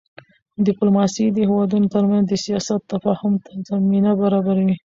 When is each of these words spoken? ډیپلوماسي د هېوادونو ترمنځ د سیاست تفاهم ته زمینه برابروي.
ډیپلوماسي 0.67 1.25
د 1.31 1.37
هېوادونو 1.49 1.91
ترمنځ 1.95 2.23
د 2.27 2.33
سیاست 2.45 2.81
تفاهم 2.91 3.33
ته 3.43 3.51
زمینه 3.69 4.11
برابروي. 4.21 4.75